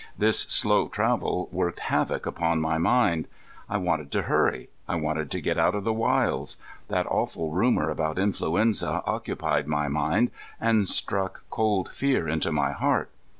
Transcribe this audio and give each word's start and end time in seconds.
This 0.17 0.39
slow 0.39 0.87
travel 0.87 1.47
worked 1.51 1.81
havoc 1.81 2.25
upon 2.25 2.59
my 2.59 2.79
mind. 2.79 3.27
I 3.69 3.77
wanted 3.77 4.11
to 4.13 4.23
hurry. 4.23 4.69
I 4.89 4.95
wanted 4.95 5.29
to 5.29 5.41
get 5.41 5.59
out 5.59 5.75
of 5.75 5.83
the 5.83 5.93
wilds. 5.93 6.57
That 6.87 7.05
awful 7.05 7.51
rumor 7.51 7.91
about 7.91 8.17
influenza 8.17 9.03
occupied 9.05 9.67
my 9.67 9.89
mind 9.89 10.31
and 10.59 10.89
struck 10.89 11.43
cold 11.51 11.89
fear 11.89 12.27
into 12.27 12.51
my 12.51 12.71
heart. 12.71 13.11